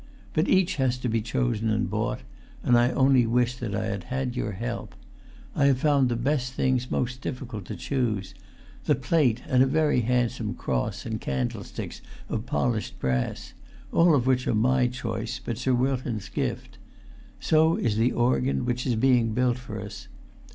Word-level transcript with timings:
But 0.33 0.47
each 0.47 0.77
has 0.77 0.97
to 0.97 1.07
be 1.07 1.21
chosen 1.21 1.69
and 1.69 1.87
bought, 1.87 2.21
and 2.63 2.75
I 2.75 2.89
only 2.89 3.27
wish 3.27 3.55
that 3.57 3.75
I 3.75 3.85
had 3.85 4.05
had 4.05 4.35
your 4.35 4.53
help. 4.53 4.95
I 5.55 5.65
have 5.65 5.77
found 5.77 6.09
the 6.09 6.15
best 6.15 6.53
things 6.53 6.89
most 6.89 7.21
difficult 7.21 7.65
to 7.65 7.75
choose—the 7.75 8.95
plate 8.95 9.43
and 9.47 9.61
a 9.61 9.67
very 9.67 9.99
handsome 10.01 10.55
cross 10.55 11.05
and 11.05 11.21
candlesticks 11.21 12.01
of 12.29 12.47
polished 12.47 12.99
brass—all 12.99 14.15
of 14.15 14.25
which 14.25 14.47
are 14.47 14.55
my 14.55 14.87
choice, 14.87 15.37
but 15.37 15.59
Sir 15.59 15.75
Wilton's 15.75 16.29
gift. 16.29 16.79
So 17.39 17.75
is 17.75 17.95
the 17.97 18.11
organ 18.11 18.65
which 18.65 18.87
is 18.87 18.95
being 18.95 19.33
built 19.35 19.59
for 19.59 19.79
us. 19.79 20.07